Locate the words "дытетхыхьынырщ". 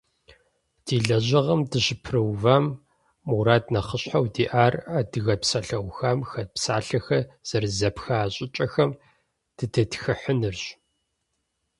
9.57-10.61